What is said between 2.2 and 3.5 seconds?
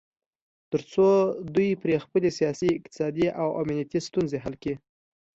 سیاسي، اقتصادي او